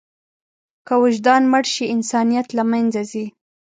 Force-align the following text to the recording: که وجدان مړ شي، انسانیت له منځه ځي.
که 0.87 0.93
وجدان 1.03 1.43
مړ 1.51 1.65
شي، 1.73 1.85
انسانیت 1.95 2.47
له 2.57 2.63
منځه 2.71 3.01
ځي. 3.11 3.25